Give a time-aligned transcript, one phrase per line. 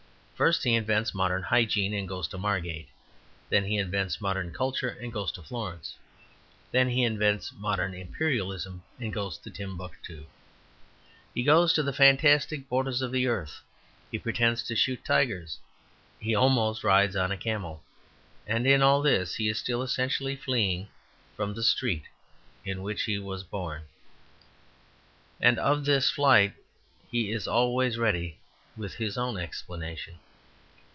[0.41, 2.89] First he invents modern hygiene and goes to Margate.
[3.51, 5.95] Then he invents modern culture and goes to Florence.
[6.71, 10.25] Then he invents modern imperialism and goes to Timbuctoo.
[11.35, 13.61] He goes to the fantastic borders of the earth.
[14.09, 15.59] He pretends to shoot tigers.
[16.19, 17.83] He almost rides on a camel.
[18.47, 20.87] And in all this he is still essentially fleeing
[21.37, 22.05] from the street
[22.65, 23.83] in which he was born;
[25.39, 26.53] and of this flight
[27.11, 28.39] he is always ready
[28.75, 30.17] with his own explanation.